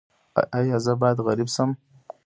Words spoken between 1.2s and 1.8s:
غریب شم؟